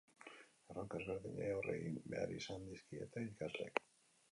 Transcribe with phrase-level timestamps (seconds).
[0.73, 3.81] Erronka ezberdinei aurre egin behar izan dizkiete ikasleek.